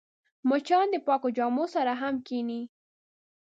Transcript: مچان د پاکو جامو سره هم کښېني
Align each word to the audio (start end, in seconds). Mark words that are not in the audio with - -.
مچان 0.49 0.87
د 0.91 0.95
پاکو 1.07 1.29
جامو 1.37 1.65
سره 1.75 1.91
هم 2.01 2.15
کښېني 2.25 2.61